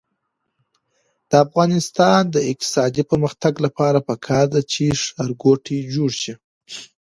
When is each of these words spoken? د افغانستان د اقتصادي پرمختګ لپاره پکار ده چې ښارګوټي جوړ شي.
د 1.29 1.31
افغانستان 1.45 2.21
د 2.35 2.35
اقتصادي 2.51 3.03
پرمختګ 3.11 3.53
لپاره 3.65 3.99
پکار 4.09 4.45
ده 4.53 4.61
چې 4.71 4.83
ښارګوټي 5.01 5.77
جوړ 5.93 6.11
شي. 6.21 6.33